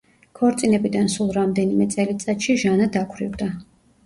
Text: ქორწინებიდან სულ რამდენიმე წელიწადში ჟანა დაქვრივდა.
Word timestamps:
ქორწინებიდან 0.37 1.11
სულ 1.15 1.29
რამდენიმე 1.35 1.87
წელიწადში 1.97 2.57
ჟანა 2.63 2.89
დაქვრივდა. 2.97 3.51